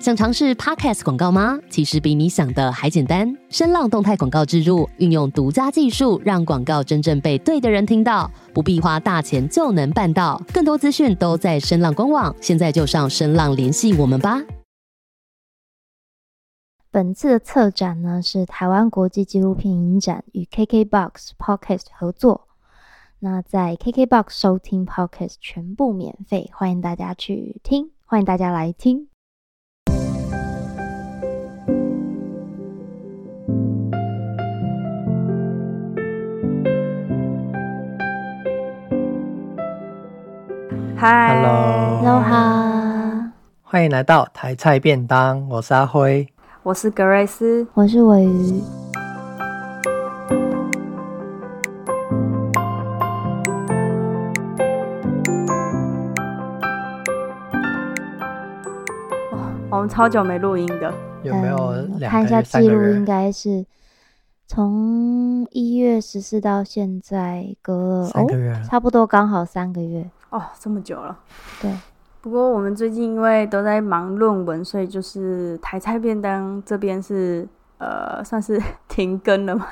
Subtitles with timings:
[0.00, 1.58] 想尝试 Podcast 广告吗？
[1.68, 3.36] 其实比你想的还简单。
[3.50, 10.40] 声浪动态广告植入，运用独家技术，让广告真正被对的人听到，不必花大钱就能办到。
[10.54, 14.40] 更多资讯都在声浪官网，现在就上声浪联系我们吧。
[16.90, 22.48] 本次的策展呢，是台湾国际纪录片影展与 KKBOX Podcast 合作。
[23.18, 29.09] 那在 KKBOX 收听 Podcast 全部免费，欢迎大家去听，欢迎大家来听。
[41.02, 43.32] Hello，哈，
[43.62, 45.48] 欢迎来到台菜便当。
[45.48, 46.28] 我是阿辉，
[46.62, 48.62] 我是格瑞斯，我是尾鱼。
[59.70, 60.92] 我们超久没录音的，
[61.22, 63.64] 有没有看一下记录，应该是
[64.46, 70.04] 从一月十四到现在隔了三个月，哦，差不多刚好三个月。
[70.30, 71.18] 哦，这么久了。
[71.60, 71.72] 对，
[72.20, 79.66] 不过我们最近因为都在忙论文，所以就是台菜便当这边是呃算是 停更了嘛，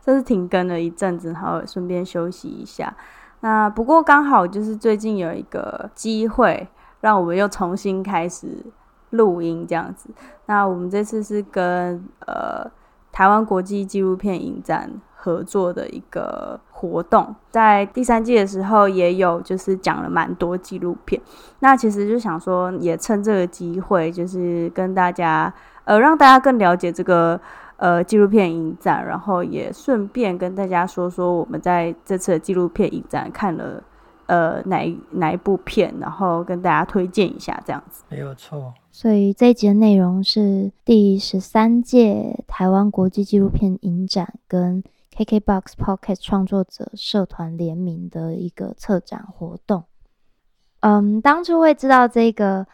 [0.00, 2.94] 算是停更了一阵子，然后顺便休息一下。
[3.40, 6.68] 那不过刚好就是最近有一个机会，
[7.00, 8.64] 让我们又重新开始
[9.10, 10.10] 录音这样子。
[10.46, 12.68] 那我们这次是跟呃
[13.12, 14.90] 台湾国际纪录片影展
[15.20, 21.20] 合作的一个活动，在第三季的时候也有，就是讲了蛮多纪录片。
[21.58, 25.52] 那其实就想说，也趁这个机会，就是跟大家，
[25.84, 27.38] 呃，让大家更了解这个
[27.78, 33.82] 呃纪录片影展，然后也顺便跟大家说说我们在这次的纪录片影展看了
[34.26, 38.04] 呃哪哪一部片，然后跟大家推荐一下这样子。
[38.08, 38.72] 没有错。
[38.92, 44.84] 所以这一集的内容是第十三届台湾国际纪录片影展跟。
[45.18, 49.82] KKBOX Pocket 创作者社团联名的一个策展活动。
[50.78, 52.64] 嗯，当初会知道这个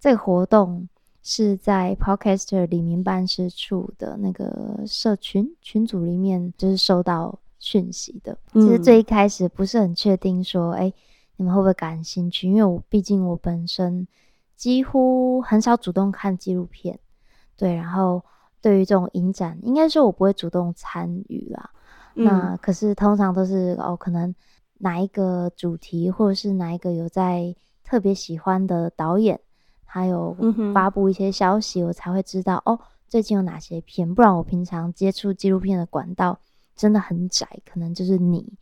[0.00, 0.88] 这个活动
[1.22, 8.34] 是在 Podcaster 里民办事处的那个社群群组里面，就是收到讯息的。
[8.54, 10.92] 其实最一开始不是很确定说，哎、嗯，
[11.36, 12.48] 你们会不会感兴趣？
[12.48, 14.08] 因为我毕竟我本身
[14.56, 16.98] 几乎很少主动看纪录片，
[17.58, 18.24] 对，然后
[18.62, 21.70] 对于这种影展，应该说我不会主动参与啦。
[22.14, 24.34] 那可是通常都是哦，可能
[24.78, 27.54] 哪一个主题，或者是哪一个有在
[27.84, 29.38] 特别喜欢的导演，
[29.86, 30.36] 他有
[30.74, 32.78] 发布一些消息，我才会知道哦，
[33.08, 34.14] 最近有哪些片。
[34.14, 36.38] 不然我平常接触纪录片的管道
[36.74, 38.52] 真的很窄，可能就是你。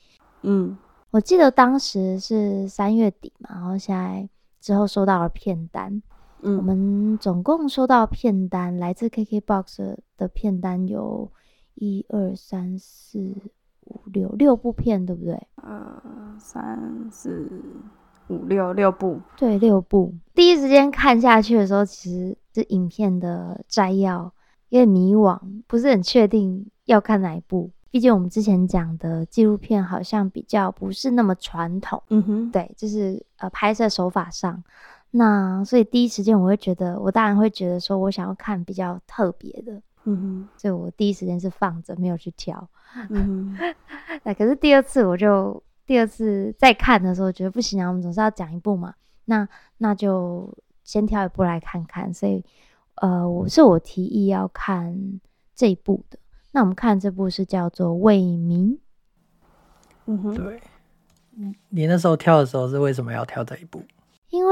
[0.42, 0.76] 嗯，
[1.10, 4.28] 我记得当时是三月底嘛，然后现在
[4.60, 6.02] 之后收到了片单。
[6.42, 11.30] 嗯，我们总共收到片单，来自 KKBOX 的片单有。
[11.78, 13.34] 一二三四
[13.84, 15.34] 五六六部片，对不对？
[15.56, 16.02] 二，
[16.38, 17.48] 三四
[18.28, 20.12] 五六六部，对，六部。
[20.34, 24.32] 第一时间看下去的时候，其实这影片的摘要
[24.68, 27.70] 有点迷惘，不是很确定要看哪一部。
[27.90, 34.62] 毕竟我们之前讲的纪录片好像比较不是那么传统，嗯哼，对，就是呃拍摄手法上。
[35.10, 39.80] 那所以第一时间我会觉得，我当然会觉得说我想要看比较特别的。
[40.10, 42.68] 嗯哼，所以我第一时间是放着，没有去挑。
[43.10, 43.74] 嗯哼，
[44.24, 48.94] 那可是第二次我就第二次再看的时候，觉得不行啊，我们总是要讲一部嘛。
[49.26, 49.46] 那
[49.76, 52.12] 那就先挑一部来看看。
[52.14, 52.42] 所以，
[52.94, 55.20] 呃，我是我提议要看
[55.54, 56.18] 这一部的。
[56.52, 58.72] 那我们看这部是叫做《为民》。
[60.06, 60.60] 嗯哼，对。
[61.68, 63.82] 你那时候挑的时候是为什么要挑这一部？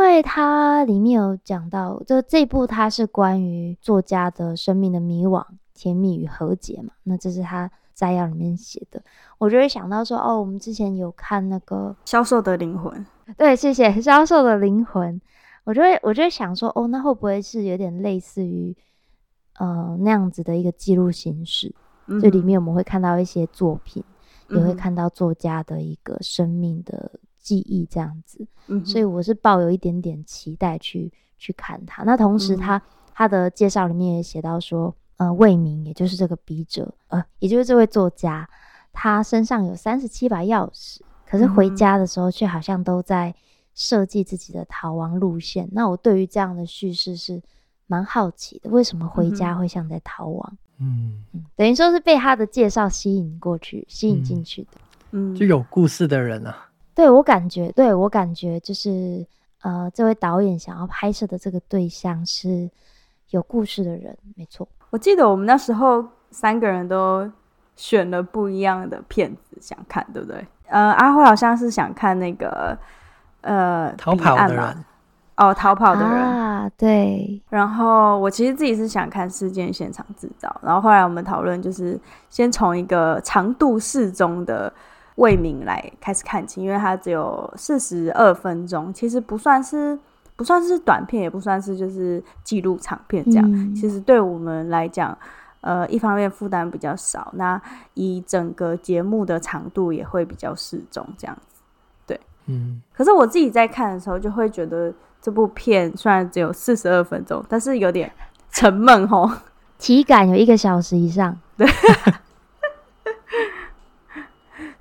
[0.09, 5.45] 因为它里面有讲到，就这部它是关于作家的生命的迷惘、
[5.75, 6.93] 甜蜜与和解嘛。
[7.03, 9.03] 那这是他摘要里面写的，
[9.37, 12.93] 我就会想到说，哦，我们之前有看那个《销售的灵魂》，
[13.37, 15.15] 对，谢谢《销售的灵魂》，
[15.65, 18.75] 我就会，我就会想说，哦，那会不会是有点类似于，
[19.59, 21.75] 呃，那样子的一个记录形式？
[22.07, 24.03] 嗯、就里面我们会看到一些作品，
[24.49, 27.11] 嗯、也会看到作家的一个生命的。
[27.47, 32.03] 记忆这样子，嗯，所以我是抱有一点点期待去去看他。
[32.03, 32.83] 那同时他，他、嗯、
[33.15, 38.49] 他的介绍里面也写到说，呃，魏明，也就是这个笔者，呃，也就是这位作家，
[38.93, 43.33] 他身上有三十七把钥匙，可是回家的时候却好像都在
[43.75, 45.69] 设计自己的逃亡路线。
[45.71, 47.41] 那我对于这样的叙事是
[47.87, 50.59] 蛮好奇的，为什么回家会像在逃亡？
[50.81, 54.71] 嗯，嗯等于说是被他的介绍吸引过去，吸引进去的，
[55.13, 56.69] 嗯，就有故事的人啊。
[56.97, 59.25] 对，我感觉，对，我感觉就是，
[59.61, 62.71] 呃，这位导演想要拍摄的这个对象是
[63.29, 64.17] 有故事的人。
[64.35, 67.31] 没错，我记得我们那时候三个人都
[67.77, 70.43] 选了不一样的片子想看，对不对？
[70.69, 72.77] 呃，阿辉好像是想看那个
[73.43, 74.85] 呃逃跑的人。
[75.37, 77.39] 哦，逃跑的人啊，对。
[77.51, 82.01] 然后我其实自己是想看《事件现场制造》，然后后来我们讨论就是
[82.31, 84.73] 先从一个长度适中的
[85.17, 89.99] 魏敏来开始看起，因为它只有四十二分钟，其实不算是
[90.37, 93.45] 不算是短片，也不算是就是记录长片这样。
[93.53, 95.17] 嗯、其实对我们来讲，
[95.61, 97.61] 呃，一方面负担比较少，那
[97.95, 101.61] 以整个节目的长度也会比较适中这样子。
[102.07, 102.81] 对，嗯。
[102.93, 104.95] 可是我自己在看的时候，就会觉得。
[105.19, 108.13] 这部片虽然只有四十二分钟，但是有点
[108.53, 109.29] 沉闷哦，
[109.77, 111.37] 体感有一个小时以上。
[111.57, 111.67] 对，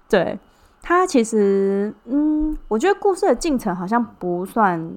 [0.09, 0.37] 对，
[0.81, 4.91] 它其实，嗯，我觉得故事的进程好像不算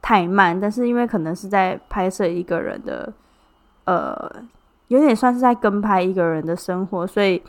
[0.00, 3.12] 太慢，但是因为可能是在拍摄一个人的，
[3.84, 4.30] 呃，
[4.88, 7.42] 有点算是在跟拍一个人的生活，所以，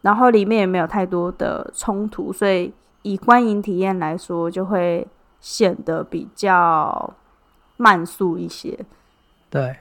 [0.00, 5.06] 然后里面也没有太多的冲突，所以以观影体验来说，就会。
[5.42, 7.14] 显得比较
[7.76, 8.78] 慢速一些，
[9.50, 9.76] 对，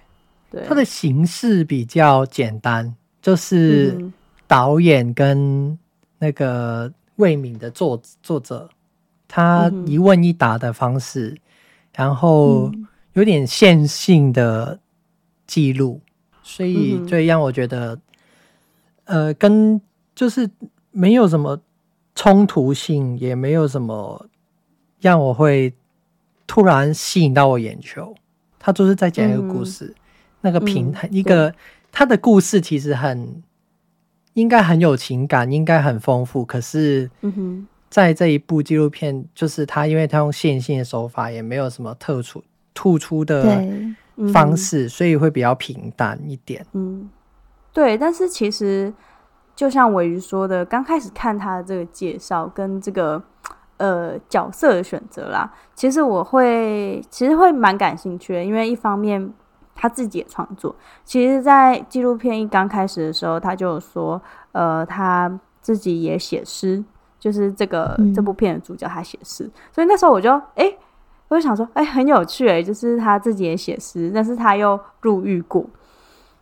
[0.50, 4.12] 对，它的形式比较简单，就是
[4.48, 5.78] 导演跟
[6.22, 8.70] 那个魏敏的作作者，
[9.28, 11.36] 他一问一答的方式，
[11.96, 12.72] 然后
[13.14, 14.80] 有点线性的
[15.48, 16.00] 记录，
[16.44, 18.00] 所以最让我觉得，
[19.06, 19.82] 呃，跟
[20.14, 20.48] 就是
[20.92, 21.60] 没有什么
[22.14, 24.28] 冲突性，也没有什么。
[25.00, 25.74] 让我会
[26.46, 28.14] 突然吸引到我眼球，
[28.60, 29.96] 他就是在讲一个故事，嗯、
[30.42, 31.52] 那个平台、嗯、一个
[31.92, 33.42] 他的故事其实很
[34.34, 36.46] 应该很有情感，应该很丰富。
[36.46, 37.10] 可是，
[37.90, 42.44] 在这一部纪录片，就是他因为他用线性的手法，也没有什么特殊
[42.74, 43.62] 突出的
[44.34, 46.66] 方式，所以会比较平淡一点。
[46.74, 47.10] 嗯，
[47.74, 47.98] 对。
[47.98, 48.94] 但是其实
[49.56, 53.22] 就像尾鱼说的，刚开始看他的这个介绍跟这个。
[53.78, 59.34] 呃，角色的选择啦，其实我会，其实会蛮感兴趣的，因为一方面
[59.82, 66.84] 他自己也创作，其实，在纪录片一刚开始的时候，他就有说，呃，他自己也写诗，
[67.18, 70.78] 就是这个、嗯、这部片的主角他写诗，所以那时候我就，哎、欸，
[71.30, 75.66] 我就想说，哎、欸，很有趣，哎，就是他自己也写诗，但是他又入狱过，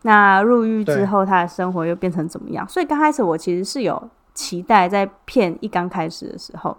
[0.02, 2.68] 那入狱之后，他的生活又变成怎么样？
[2.68, 6.76] 所以刚开始我其实是有期待，在片一刚开始的时候。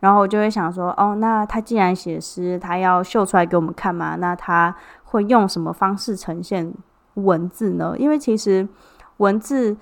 [0.00, 4.14] 然后我就会想说，哦，那他既然写诗，他要秀出来给我们看嘛？
[4.14, 4.72] 那他
[5.10, 6.70] 会用什么方式呈现
[7.14, 7.94] 文字呢？
[7.98, 8.68] 因为其实
[9.16, 9.74] 文字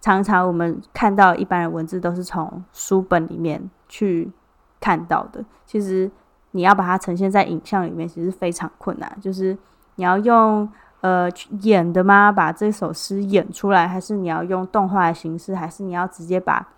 [0.00, 4.30] 常常我们看到一般的文字都是从书本里面去
[4.78, 5.42] 看到的。
[5.64, 6.10] 其实
[6.50, 9.16] 你要把它呈现在影像里面，其实非常困难。
[9.20, 9.56] 就是
[9.96, 10.68] 你要用
[11.00, 11.30] 呃
[11.62, 12.30] 演的吗？
[12.30, 16.68] 把这首诗演出来，还是你要用动画的形式，还是你要直接把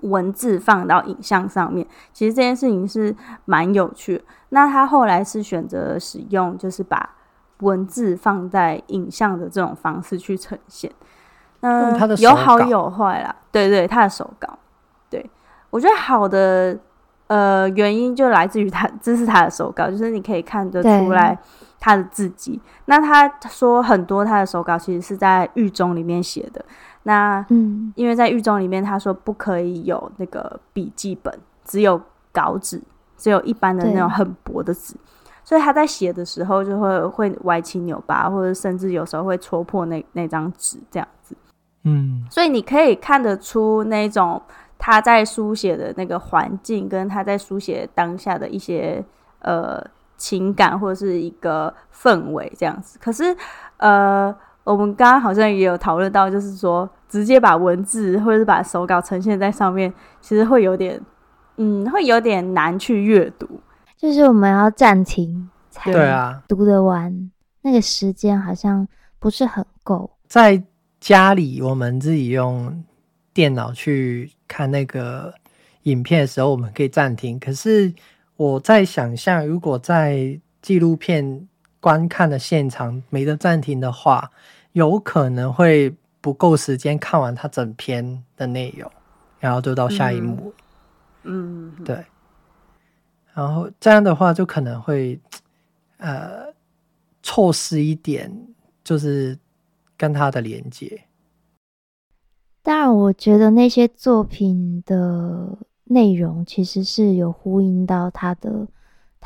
[0.00, 3.14] 文字放到影像上面，其实这件事情是
[3.44, 4.24] 蛮有趣的。
[4.48, 7.14] 那他后来是选择使用，就是把
[7.60, 10.90] 文字放在影像的这种方式去呈现。
[11.60, 13.34] 嗯，他的有好有坏啦。
[13.50, 14.58] 对对，他的手稿。
[15.08, 15.30] 对，
[15.70, 16.76] 我觉得好的
[17.28, 21.38] 呃原因就来自于他，这是他的手稿，就是你可以看得出来
[21.80, 22.60] 他的字迹。
[22.84, 26.64] 那他说很多他的手稿其实是在狱中里面写的。
[27.04, 32.00] 那嗯，因为在狱中里面，他说不可以有那个笔记本，只有
[32.32, 32.82] 稿纸，
[33.16, 34.94] 只有一般的那种很薄的纸，
[35.44, 41.36] 所以他在写的时候就会会歪七扭八，或者甚至有时候会戳破那那张纸这样子。
[41.84, 44.42] 嗯，所以你可以看得出那种
[44.78, 49.04] 他在书写的那个环境，跟他在书写当下的一些
[49.40, 49.80] 呃
[50.16, 52.98] 情感或者是一个氛围这样子。
[53.00, 53.36] 可是
[53.76, 54.34] 呃。
[54.64, 60.98] 我们刚刚好像也有讨论到，就是说直接把文字或者是把手稿呈现在上面，其实会有点，
[61.58, 63.46] 嗯，会有点难去阅读。
[64.04, 67.30] 就是我们要暂停才对啊，读得完，
[67.62, 68.86] 那个时间好像
[69.18, 70.10] 不是很够。
[70.28, 70.62] 在
[71.00, 72.84] 家里，我们自己用
[73.32, 75.32] 电脑去看那个
[75.84, 77.40] 影片的时候，我们可以暂停。
[77.40, 77.94] 可是
[78.36, 81.48] 我在想象，如果在纪录片
[81.80, 84.30] 观看的现场没得暂停的话，
[84.72, 88.92] 有可能会不够时间看完它整篇的内容，
[89.40, 90.52] 然后就到下一幕。
[91.22, 92.04] 嗯，对。
[93.34, 95.20] 然后这样的话，就可能会
[95.98, 96.46] 呃
[97.22, 98.30] 错失一点，
[98.82, 99.38] 就是
[99.96, 101.02] 跟他的连接。
[102.62, 108.66] 当然，我觉得那些作品的内容其实是有呼应到他的。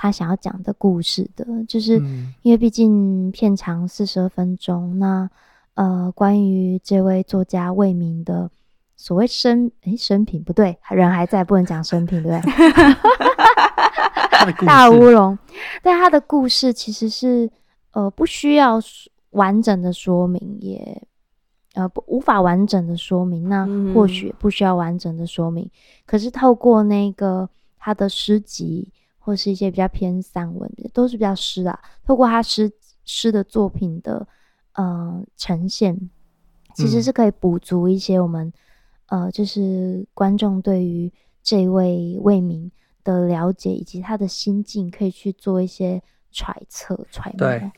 [0.00, 1.96] 他想要讲的故事的，就是
[2.42, 5.28] 因为毕竟片长四十二分钟，那
[5.74, 8.48] 呃，关于这位作家魏明的
[8.96, 12.52] 所谓生诶生平不对，人还在，不能讲生平，对不对？
[14.66, 15.38] 大乌龙，
[15.82, 17.50] 但他的故事其实是
[17.92, 18.80] 呃不需要
[19.30, 21.02] 完整的说明，也
[21.74, 25.70] 呃不无法完整的说明，那或许不需要完整的说明，嗯、
[26.06, 32.70] 可是透过那个他的诗集或是一些比较偏散文的，都是比较诗啊，透过他诗
[33.04, 34.26] 诗的作品的
[34.74, 36.10] 呃呈现，
[36.74, 38.52] 其实是可以补足一些我们、
[39.08, 42.70] 嗯、呃就是观众对于这位魏明
[43.12, 47.38] 的了解以及他的心境，可以去做一些揣测揣摩。
[47.38, 47.70] 对，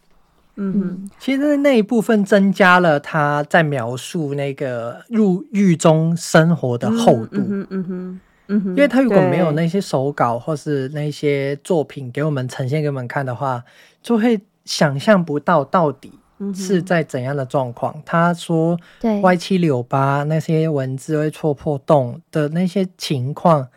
[0.57, 7.39] 嗯哼，其实那一部分增加了他在描述那个入狱中生活的厚度。
[7.39, 13.63] 嗯哼，嗯哼，嗯哼，因为他如果没有那些手稿或是那些作品给我们呈现给我们看的话，
[14.03, 16.13] 就会想象不到到底
[16.55, 17.95] 是在怎样的状况。
[18.05, 23.69] 他说，对，歪七扭八那些文字会戳破洞的那些情况。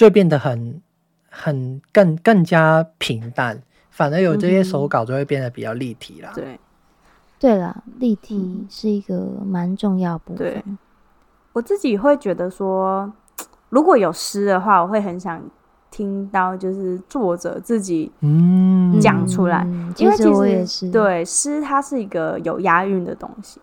[0.00, 0.80] 就变得很、
[1.28, 6.30] 很更更加平淡，反而有这些手稿就会变得比较立体了。
[6.30, 6.60] 嗯、对，
[7.38, 10.38] 对了，立体是一个蛮重要部分。
[10.38, 10.64] 对，
[11.52, 13.12] 我自己会觉得说，
[13.68, 15.38] 如果有诗的话，我会很想
[15.90, 18.98] 听到就是作者自己嗯。
[19.02, 20.90] 讲出来，嗯、因为其实我也是。
[20.90, 23.60] 对诗，它是一个有押韵的东西。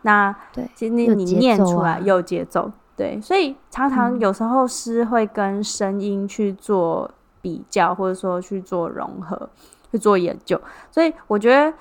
[0.00, 2.72] 那对，其实你你念出来有节奏。
[2.96, 7.10] 对，所以常常有时候诗会跟声音去做
[7.40, 9.48] 比较，嗯、或者说去做融合、
[9.90, 10.60] 去做研究。
[10.90, 11.76] 所以我觉得，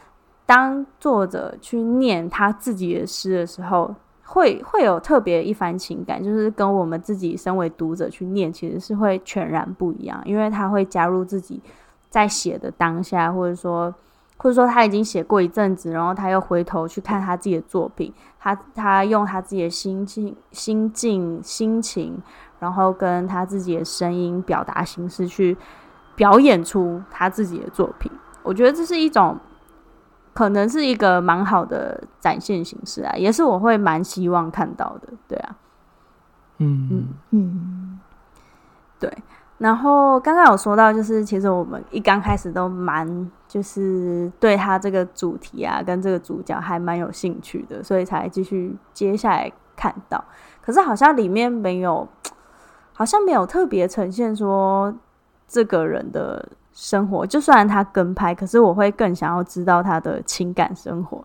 [0.45, 3.93] 当作者去念他自己的诗的时候，
[4.23, 11.61] 会会有特别一番情感，就是跟我们自己身为读者去念，其实是会全然不一样，因为他会加入自己
[12.09, 13.93] 在写的当下，或者说。
[14.37, 22.21] 或者说他已经写过一阵子，然后他又回头去看他自己的作品，他他用他自己的心境、心境、心情，
[22.59, 25.57] 然后跟他自己的声音表达形式去
[26.15, 28.11] 表演出他自己的作品。
[28.41, 29.37] 我觉得这是一种，
[30.33, 35.07] 可能是一个蛮好的展现形式啊，也是我会蛮希望看到的。
[35.27, 35.55] 对啊，
[36.57, 37.99] 嗯嗯嗯，
[38.99, 39.09] 对。
[39.59, 50.25] 然后刚刚有说到，就是其实我们一刚开始都蛮就是对他这个主题啊，跟这个主角还蛮有兴趣的，所以才继续接下来看到。
[50.59, 52.07] 可是好像里面没有，
[52.93, 54.91] 好像没有特别呈现说
[55.47, 57.27] 这个人的生活。
[57.27, 61.23] 就算他跟拍，可是我会更想要知道他的情感生活，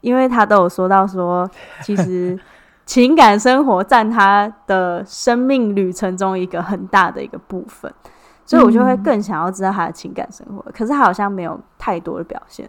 [0.00, 1.50] 因为他都有说到说，
[1.82, 2.38] 其实。
[2.86, 7.90] 情感生活占他的生命旅程中一个很大的一个部分，
[8.44, 10.62] 所以我就会更想要知道他的情感生活。
[10.66, 12.68] 嗯、可是他好像没有太多的表现，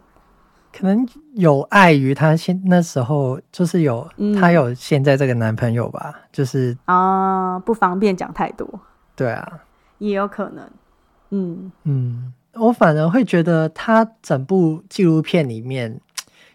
[0.71, 8.67] 可能有碍于他现那时候就是有、嗯、他有现在这个男朋友吧，就是啊，不方便讲太多。
[9.15, 9.59] 对啊，
[9.99, 10.69] 也有可能。
[11.29, 15.99] 嗯嗯，我反而会觉得他整部纪录片里面。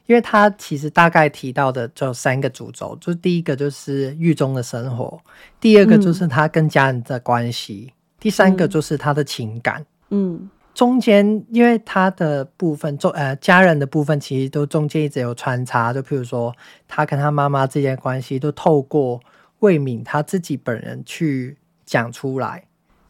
[0.06, 5.16] 因为他其实大概提到的就三个主轴，就是第一个就是狱中的生活，
[5.60, 9.84] 第二个就是他跟家人的关系，嗯、第三个就是他的情感。
[10.10, 16.54] 嗯，中间因为他的部分中呃家人的部分其实都中间一直有穿插，就譬如说
[16.86, 19.18] 他跟他妈妈之间关系都透过
[19.60, 22.64] 魏敏他自己本人去讲出来，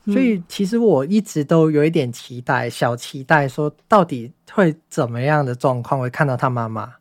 [0.04, 4.32] 嗯、所以其实我一直都有一点期待，小期待说到底。
[4.52, 6.92] 会怎么样的状况会看到他妈妈？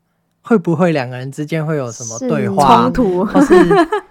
[0.43, 3.25] 会不会两个人之间会有什么对话冲突？
[3.25, 3.55] 或是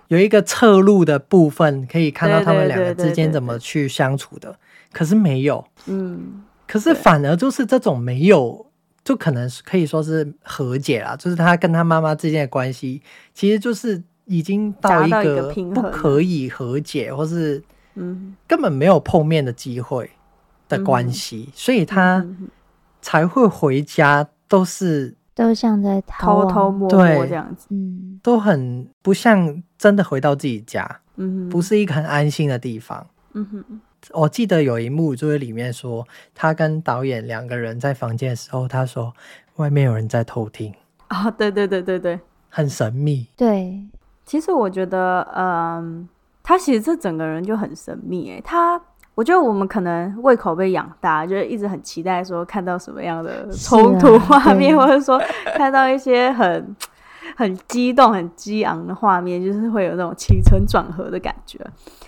[0.08, 4.58] 有一个侧路的部分可以看到他们两个之间怎么去相处的？
[4.92, 8.66] 可是没有，嗯，可是反而就是这种没有，
[9.04, 11.14] 就可能可以说是和解啦。
[11.16, 13.00] 就是他跟他妈妈之间的关系，
[13.32, 17.62] 其实就是已经到一个不可以和解，或是
[17.94, 20.10] 嗯根本没有碰面的机会
[20.68, 22.26] 的关系，嗯、所以他。
[23.00, 33.80] 才会回家，都是都像在偷偷摸摸这样子，嗯，都很不像真的回到自己家，嗯，不是一个很安心的地方，嗯哼。
[34.12, 39.12] 我记得有一幕就是里面说，他跟导演两个人在房间的时候，他说
[39.56, 40.74] 外面有人在偷听
[41.08, 42.18] 啊， 对对对对对，
[42.48, 43.28] 很神秘。
[43.36, 43.80] 对，
[44.24, 46.08] 其实我觉得，嗯，
[46.42, 48.80] 他其实这整个人就很神秘，哎，他。
[49.18, 55.20] 我觉得我们可能胃口被养大，就是一直很期待说看到什么样的冲突画面，啊、或者说
[55.56, 56.76] 看到一些很
[57.36, 61.58] 很激动、很激昂的画面，就是会有那种起承转合的感觉。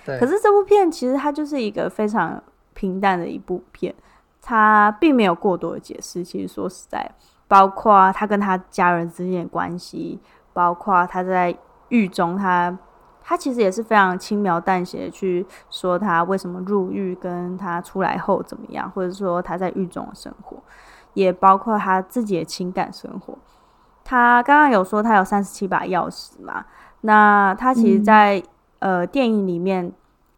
[0.06, 0.20] 对。
[0.20, 2.40] 可是这部片其实它就是一个非常
[2.74, 3.92] 平淡的一部片，
[4.40, 6.22] 它并没有过多的解释。
[6.22, 7.10] 其实说实在，
[7.48, 10.20] 包括他跟他家人之间的关系，
[10.52, 11.52] 包括他在
[11.88, 12.78] 狱中他，
[13.22, 20.56] 他他其实也是非常轻描淡写的去说他为什么入狱，跟他出来后怎么样，或者说他在狱中的生活，
[21.14, 23.38] 也包括他自己的情感生活。
[24.02, 26.66] 他刚刚有说他有三十七把钥匙嘛？
[27.02, 28.46] 那他其实在，在、
[28.80, 29.92] 嗯、呃电影里面，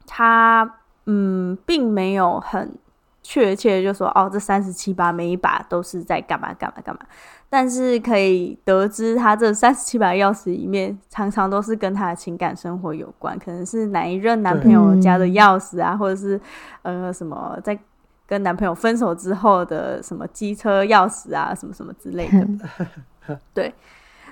[0.06, 0.74] 他
[1.06, 2.76] 嗯并没有很
[3.22, 7.00] 确切的就说哦，这三十七把每一把都是在干嘛干嘛干嘛。
[7.48, 16.40] 但是可以得知，他这三十七把钥匙里面，常常都是跟他的情感生活有关，可能是哪一任男朋友家的钥匙啊，或者是
[16.80, 17.78] 呃什么在
[18.26, 23.38] 跟男朋友分手之后的什么机车钥匙啊，什么什么之类的。
[23.52, 23.74] 对，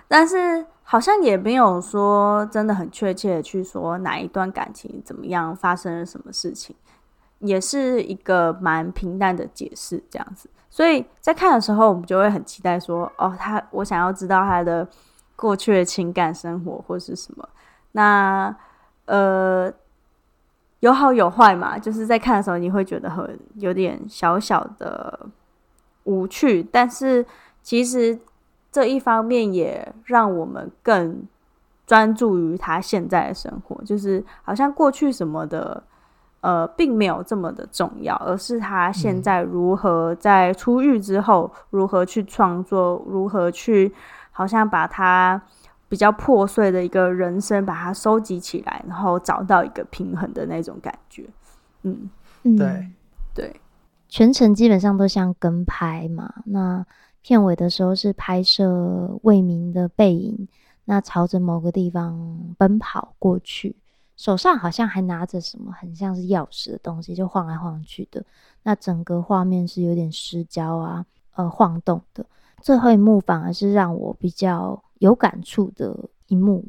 [0.09, 6.75] 但是好像也没有说真的很确切的去说哪一段感情怎么样发生了什么事情，
[7.40, 10.49] 也是一个蛮平淡的解释这样子。
[10.70, 14.88] 所以在看的时候，我们就会很期待说，哦，他我想要知道他的
[15.37, 17.49] 过去的情感生活或是什么。
[17.92, 18.54] 那
[19.06, 19.73] 呃，
[20.78, 25.26] 有好有坏嘛，就是在看的时候你会觉得很有点小小的
[26.04, 27.26] 无趣，但是
[27.62, 28.18] 其实。
[28.73, 31.26] 这一方面也让我们更
[31.88, 35.82] 专注于他现在的生活，就是好像过去什么的，
[36.40, 43.92] 呃，并没有这么的重要，而是他现在如何在出狱之后，嗯、如何去创作，如何去，
[44.30, 45.40] 好像把他
[45.88, 51.28] 比较破碎的一个人生，把它收集起来，然后找到一个平衡的那种感觉。
[51.82, 52.11] 嗯，
[52.42, 52.87] 对
[53.35, 53.61] 对，
[54.09, 56.85] 全程基本上都像跟拍嘛，那。
[57.23, 60.49] 片尾的时候是拍摄魏明的背影，
[60.87, 63.76] 那朝着某个地方奔跑过去，
[64.20, 68.22] 手上好像还拿着什么很像是钥匙的东西，就晃来晃去的。
[68.62, 72.22] 那整个画面是有点失焦啊，呃，晃动的。
[72.60, 75.96] 最后一幕反而是让我比较有感触的
[76.26, 76.62] 一幕，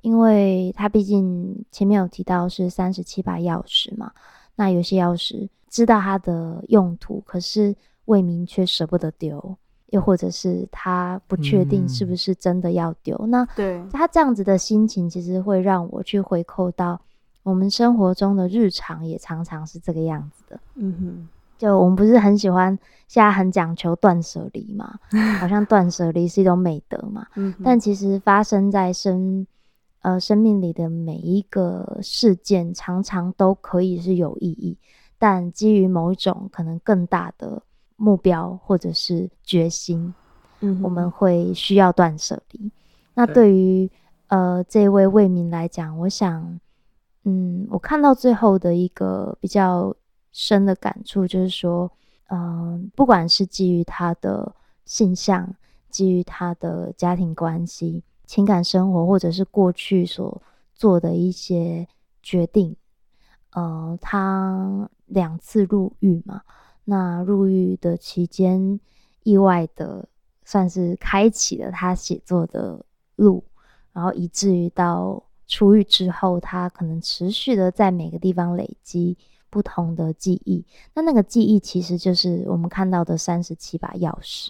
[0.00, 4.10] 因为他毕竟前面有提到是三十七把钥匙嘛，
[4.56, 9.56] 那有些钥匙知道它的用途，可是魏明却舍不得丢。
[9.90, 17.00] 又或者是他不确定是不是真的要丢，嗯、那对他这样子的心情，其实会让我去回扣到
[17.42, 20.60] 我们生活中的日常，也常常是这个样子的。
[20.74, 24.98] 嗯哼，就我们不是很喜欢现在很讲求断舍离嘛，
[25.40, 27.26] 好像断舍离是一种美德嘛。
[27.36, 29.46] 嗯哼，但其实发生在生
[30.02, 34.76] 呃生命里的每一个事件，常常都可以是有意义，
[35.18, 37.62] 但基于某一种可能更大的。
[37.98, 40.14] 目标或者是决心，
[40.60, 42.70] 嗯，我们会需要断舍离。
[43.12, 43.90] 那对于
[44.28, 46.60] 呃这位魏明来讲，我想，
[47.24, 49.92] 嗯，我看到最后的一个比较
[50.30, 51.90] 深的感触，就是说，
[52.28, 55.52] 嗯、呃，不管是基于他的性向，
[55.90, 60.40] 基于他的家庭关系、情感生活，或者是过去所
[60.72, 61.88] 做的一些
[62.22, 62.76] 决定，
[63.50, 66.42] 呃，他两次入狱嘛。
[66.90, 68.80] 那入狱的期间，
[69.22, 70.08] 意外的
[70.42, 72.82] 算是开启了他写作的
[73.16, 73.44] 路，
[73.92, 79.18] 然后以至于到出狱之后，他可能持续的在每个地方累积
[79.50, 80.64] 不同的记忆。
[80.94, 84.48] 那那个记忆其实就是我们看到的三十七把钥匙。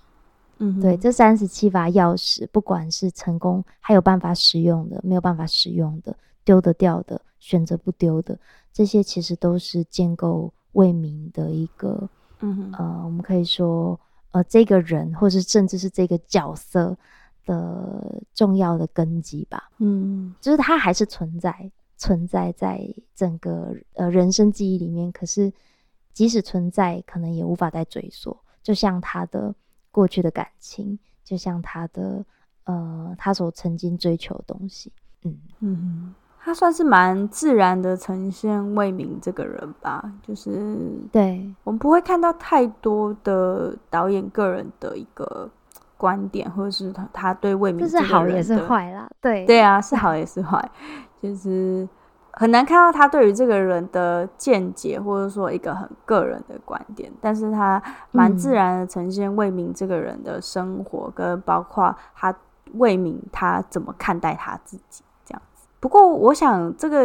[0.58, 8.38] 嗯，对，这三十七把钥匙，不管是成功还有办法使用的，没有办法使用的，丢得掉的，选择不丢的，
[8.72, 12.08] 这些其实都是建构魏明的一个。
[12.40, 13.98] 嗯哼，呃，我们可以说，
[14.30, 16.96] 呃，这个人，或是甚至是这个角色
[17.44, 19.70] 的重要的根基吧。
[19.78, 22.82] 嗯，就是他还是存在，存在在
[23.14, 25.10] 整个呃人生记忆里面。
[25.12, 25.52] 可是，
[26.12, 28.36] 即使存在，可能也无法再追溯。
[28.62, 29.54] 就像他的
[29.90, 32.24] 过去的感情，就像他的
[32.64, 34.92] 呃，他所曾经追求的东西。
[35.22, 36.14] 嗯嗯。
[36.48, 40.78] 他算是蛮自然的呈现魏明这个人吧，就是
[41.12, 41.54] 对。
[41.62, 45.46] 我们不会看到太多的导演个人的一个
[45.98, 49.44] 观点，或者是他他对魏明这是好也是坏啦，对。
[49.44, 50.58] 对啊，是好也是坏，
[51.20, 51.86] 就是
[52.30, 62.34] 很难看到他对于这个人的见解，或者说一个很个人的观点，但是他蛮自然的呈现魏明这个人的生活，跟包括他
[62.72, 65.04] 魏明他怎么看待他自己。
[65.80, 67.04] 不过，我想这个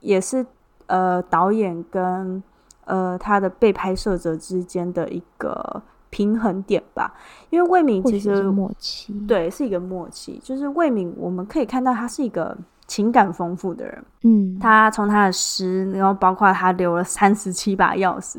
[0.00, 0.44] 也是
[0.86, 2.42] 呃导演跟
[2.84, 7.12] 呃他的被拍摄者之间的一个平衡点吧。
[7.50, 10.40] 因为魏敏其实默契，对，是一个默契。
[10.42, 12.56] 就是魏敏，我们可以看到他是一个
[12.86, 14.04] 情感丰富的人。
[14.22, 18.38] 嗯，他从他的诗，然后包括他留了三十七把钥匙，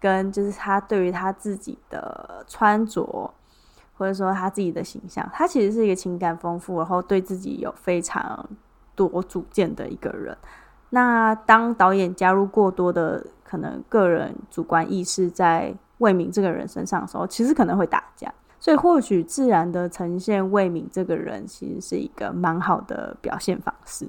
[0.00, 3.30] 跟就是他对于他自己的穿着，
[3.98, 8.48] 或者说他自己的形象，他其实是一个情感丰富，然后对自己有非常
[8.96, 10.36] 多主见的一个人。
[10.90, 18.32] 那当导演加入过多的可能个人主观意识在魏明这个人身上的时候，其实可能会打架。
[18.58, 24.08] 所以或许自然的呈现魏明这个人，其实是一个蛮好的表现方式。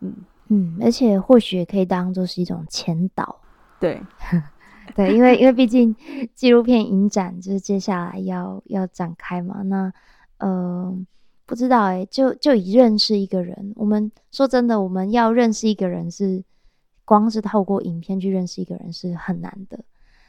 [0.00, 0.14] 嗯
[0.48, 3.36] 嗯，而且或许也可以当做是一种前导。
[3.78, 4.00] 对
[4.94, 5.94] 对，因为因为毕竟
[6.34, 9.62] 纪录片影展就是接下来要要展开嘛。
[9.64, 9.92] 那
[10.38, 10.96] 呃，
[11.46, 16.42] 不知道哎、就就以认识一个人，我们说真的，我们要认识一个人是
[17.04, 19.78] 光是透过影片去认识一个人是很难的。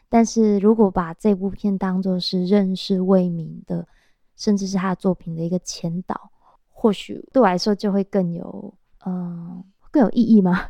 [0.08, 3.86] 但是如果把这部片当作是认识魏明的，
[4.36, 6.30] 甚至是他的作品的一个前导，
[6.70, 8.74] 或许对我来说就会更有，
[9.06, 9.64] 嗯、
[9.98, 10.62] 更有意义吗？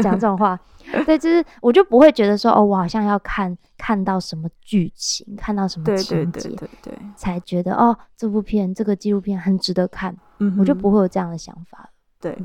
[0.00, 0.56] 讲这种话，
[1.04, 11.88] 对，就是我就不会觉得说，哦，我好像要看看到什么剧情，看到什么情节，对对对对，才觉得哦，这部片这个纪录片很值得看，嗯，我就不会有这样的想法了。
[12.20, 12.38] 对，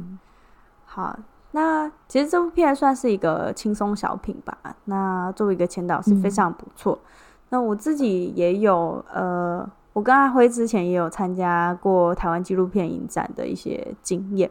[0.86, 1.16] 好。
[1.56, 4.58] 那其实这部片算是一个轻松小品吧。
[4.86, 6.98] 那作为一个前导是非常不错。
[7.04, 7.10] 嗯。
[7.50, 14.50] 那我自己也有，呃，我跟阿辉之前也有参加过台湾纪录片影展的一些经验。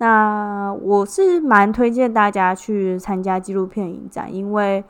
[0.00, 4.82] 那我是蛮推荐大家去参加纪录片影展，因为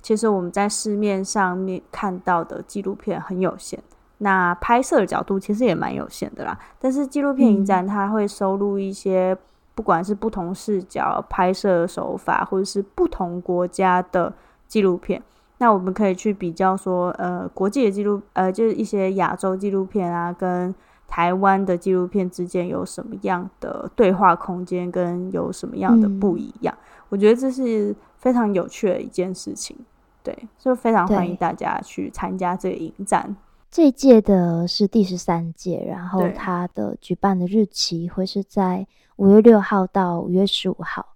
[0.00, 3.82] 其实我们在市面上面看到的纪录片很有限，
[4.18, 6.58] 那拍摄的角度其实也蛮有限的啦。
[6.78, 9.36] 但是纪录片影展它会收录一些。
[9.74, 14.34] 不管是不同视角拍摄手法，或者是不同国家的
[14.66, 15.22] 纪录片，
[15.58, 20.74] 那我们可以去比较说，呃，国际的纪录，呃，就是一些亚洲纪录片啊，跟
[21.08, 26.72] 台湾的纪录片之间有什么样的对话空间，跟有什么样的不一样？
[26.78, 26.84] 嗯。
[27.08, 29.74] 我觉得这是非常有趣的一件事情，
[30.22, 33.34] 对，所以非常欢迎大家去参加这个影展。
[33.70, 41.14] 这一届的是第十三届，然后它的举办的日期会是在五月六号到五月十五号，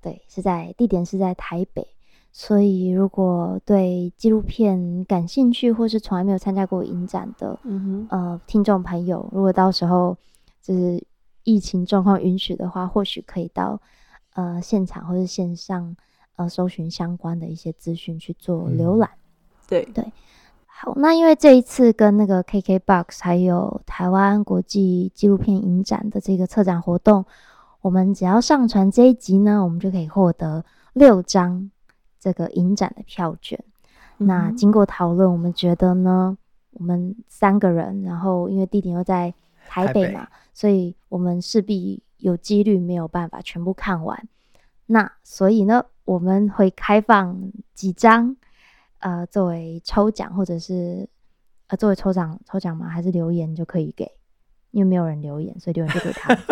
[0.00, 1.86] 对，是在地点是在台北。
[2.32, 10.16] 所以如果对纪录片感兴趣，或是从来没有参加过影展的，嗯哼，呃，听众朋友，如果到时候
[10.62, 11.02] 就是
[11.42, 13.80] 疫情状况允许的话，或许可以到
[14.34, 15.96] 呃现场或是线上
[16.36, 19.10] 呃搜寻相关的一些资讯去做浏览。
[19.10, 20.12] 嗯、对对。
[20.66, 27.24] 好，那因为这一次跟那个 KKBOX 还有台湾国际纪录片影展的这个策展活动，
[27.82, 30.64] 我们只要上传这一集呢，我们就可以获得
[30.94, 31.70] 六张
[32.20, 33.58] 这个影展的票券。
[34.18, 36.38] 嗯、那经过讨论，我们觉得呢，
[36.72, 39.34] 我们三个人，然后因为地点又在
[39.66, 44.28] 台北嘛，北所以我们势必有几率没有办法全部看完。
[44.86, 48.36] 那所以呢，我们会开放几张。
[48.98, 51.08] 呃，作为抽奖或者是
[51.68, 52.86] 呃，作为抽奖抽奖吗？
[52.86, 54.04] 还是留言就可以给？
[54.72, 56.34] 因为没有人留言，所以留言就给他。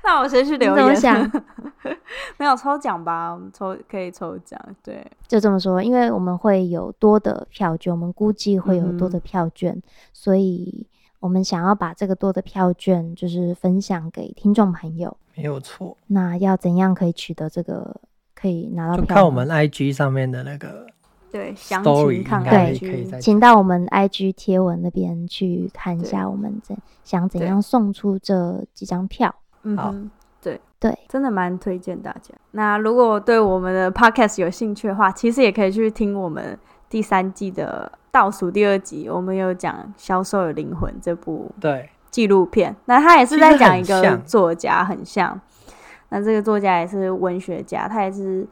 [0.04, 0.96] 那我先去留言。
[0.96, 1.30] 想
[2.38, 3.30] 没有抽奖吧？
[3.32, 5.82] 我们抽可以抽奖，对，就这么说。
[5.82, 9.82] 因为我们会有多的票券，我们估计会有多的票券，嗯、
[10.12, 10.86] 所以
[11.20, 15.16] 我们想要把这个多的票券就是分享给听众朋友。
[15.34, 15.96] 没有错。
[16.08, 17.96] 那要怎样可以取得这个？
[18.32, 20.86] 可以拿到票，就看我们 IG 上面的那个
[21.30, 29.34] 对详情看对，请到我们 IG 贴文那边去看一下，我们怎想怎样送出这几张票。
[29.62, 29.94] 嗯，好，
[30.42, 32.34] 对对，真的蛮推荐大家。
[32.52, 42.74] 那如果对我们的 Podcast 有兴趣的话，其实也可以去听我们第三季的倒数第二集，我们有讲《销售的灵魂》这部对纪录片。
[42.86, 45.38] 那他也是在讲一个作家，很像。
[46.08, 48.44] 那这个作家也是文学家，他也是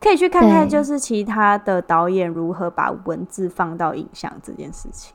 [0.00, 5.14] 可以去看看，就是其他的导演如何把文字放到影像这件事情。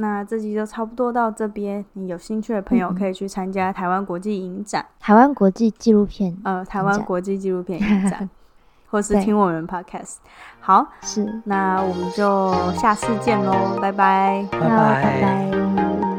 [0.00, 8.30] 那这集就差不多到这边，你有兴趣的朋友可以去参加台湾国际影展，嗯、台湾国际纪录片，呃，台湾国际纪录片影展，
[8.90, 10.16] 或是听我们 podcast。
[10.60, 15.02] 好，是，那我们就下次见喽，拜拜，拜拜。
[15.02, 16.17] 拜拜。